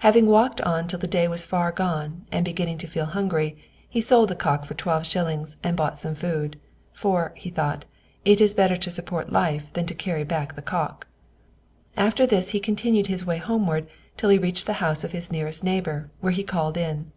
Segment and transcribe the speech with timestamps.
[0.00, 3.56] Having walked on till the day was far gone, and beginning to feel hungry,
[3.88, 6.60] he sold the cock for twelve shillings, and bought some food;
[6.92, 7.86] "for," thought
[8.22, 11.06] he, "it is better to support life than to carry back the cock."
[11.96, 13.88] After this he continued his way homeward
[14.18, 17.10] till he reached the house of his nearest neighbor, where he called in.